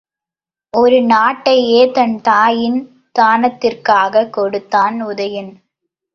ஒரு 0.77 0.95
நாட்டையே 0.95 1.91
தன் 1.91 2.21
தாயின் 2.21 3.01
தானத்திற்காகக் 3.19 4.29
கொடுத்தான் 4.29 5.05
உதயணன். 5.05 5.63